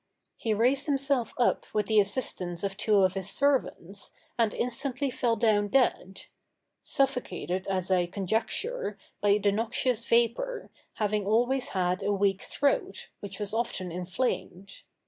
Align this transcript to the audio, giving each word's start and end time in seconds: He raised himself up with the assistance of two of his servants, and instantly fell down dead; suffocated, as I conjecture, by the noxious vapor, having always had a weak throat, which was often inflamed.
He 0.35 0.55
raised 0.55 0.87
himself 0.87 1.31
up 1.37 1.67
with 1.75 1.85
the 1.85 1.99
assistance 1.99 2.63
of 2.63 2.75
two 2.75 3.03
of 3.03 3.13
his 3.13 3.29
servants, 3.29 4.09
and 4.35 4.51
instantly 4.51 5.11
fell 5.11 5.35
down 5.35 5.67
dead; 5.67 6.23
suffocated, 6.81 7.67
as 7.67 7.91
I 7.91 8.07
conjecture, 8.07 8.97
by 9.21 9.37
the 9.37 9.51
noxious 9.51 10.03
vapor, 10.03 10.71
having 10.95 11.27
always 11.27 11.67
had 11.77 12.01
a 12.01 12.11
weak 12.11 12.41
throat, 12.41 13.09
which 13.19 13.39
was 13.39 13.53
often 13.53 13.91
inflamed. 13.91 14.81